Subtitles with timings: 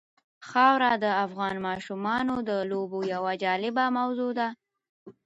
[0.49, 4.47] خاوره د افغان ماشومانو د لوبو یوه جالبه موضوع ده.